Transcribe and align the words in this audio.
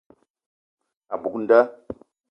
A 1.13 1.15
buk 1.21 1.35
nda. 1.41 1.59